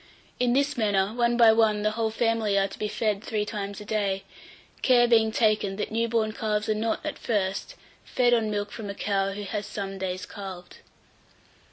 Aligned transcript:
In 0.39 0.53
this 0.53 0.77
manner 0.77 1.13
one 1.13 1.37
by 1.37 1.53
one 1.53 1.83
the 1.83 1.91
whole 1.91 2.09
family 2.09 2.57
are 2.57 2.67
to 2.67 2.79
be 2.79 2.87
fed 2.87 3.23
three 3.23 3.45
times 3.45 3.79
a 3.79 3.85
day; 3.85 4.23
care 4.81 5.07
being 5.07 5.31
taken, 5.31 5.75
that 5.75 5.91
new 5.91 6.07
born 6.07 6.31
calves 6.31 6.67
are 6.67 6.73
not, 6.73 7.05
at 7.05 7.19
first, 7.19 7.75
fed 8.03 8.33
on 8.33 8.49
milk 8.49 8.71
from 8.71 8.89
a 8.89 8.95
cow 8.95 9.33
who 9.33 9.43
has 9.43 9.67
some 9.67 9.99
days 9.99 10.25
calved. 10.25 10.77